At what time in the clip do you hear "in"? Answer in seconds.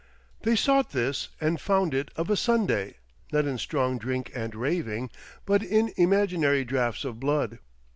3.45-3.59, 5.61-5.93